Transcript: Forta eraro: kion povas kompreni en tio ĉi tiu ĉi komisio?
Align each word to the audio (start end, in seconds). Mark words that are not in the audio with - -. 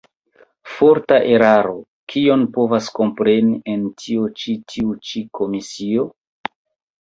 Forta 0.75 1.17
eraro: 1.33 1.73
kion 2.13 2.45
povas 2.55 2.87
kompreni 3.01 3.59
en 3.75 3.85
tio 4.01 4.25
ĉi 4.41 4.57
tiu 4.73 4.97
ĉi 5.11 5.23
komisio? 5.43 6.09